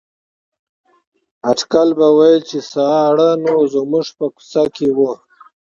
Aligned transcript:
اټکل 1.51 1.89
به 1.97 2.07
ویل 2.17 2.41
چې 2.49 2.59
ساړه 2.71 3.29
نو 3.45 3.55
زموږ 3.73 4.07
په 4.17 4.25
کوڅه 4.35 4.63
کې 4.75 4.87
وو. 4.97 5.11